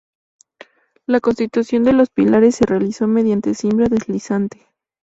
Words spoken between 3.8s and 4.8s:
deslizante.